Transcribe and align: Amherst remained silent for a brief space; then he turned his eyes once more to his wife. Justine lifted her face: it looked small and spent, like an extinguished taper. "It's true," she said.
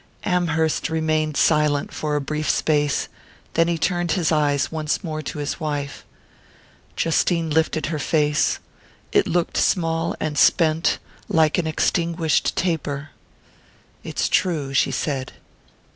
Amherst 0.23 0.89
remained 0.89 1.37
silent 1.37 1.93
for 1.93 2.15
a 2.15 2.21
brief 2.21 2.49
space; 2.49 3.07
then 3.53 3.67
he 3.67 3.77
turned 3.77 4.13
his 4.13 4.31
eyes 4.31 4.71
once 4.71 5.03
more 5.03 5.21
to 5.21 5.37
his 5.37 5.59
wife. 5.59 6.03
Justine 6.95 7.51
lifted 7.51 7.85
her 7.85 7.99
face: 7.99 8.57
it 9.11 9.27
looked 9.27 9.57
small 9.57 10.15
and 10.19 10.39
spent, 10.39 10.97
like 11.29 11.59
an 11.59 11.67
extinguished 11.67 12.55
taper. 12.55 13.11
"It's 14.03 14.27
true," 14.27 14.73
she 14.73 14.89
said. 14.89 15.33